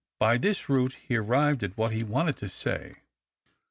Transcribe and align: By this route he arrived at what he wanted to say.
By 0.17 0.39
this 0.39 0.67
route 0.67 0.95
he 1.07 1.15
arrived 1.15 1.61
at 1.61 1.77
what 1.77 1.93
he 1.93 2.03
wanted 2.03 2.35
to 2.37 2.49
say. 2.49 2.95